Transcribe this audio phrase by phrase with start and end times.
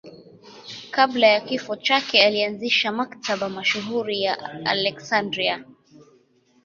[0.91, 5.65] Kabla ya kifo chake alianzisha Maktaba mashuhuri ya Aleksandria.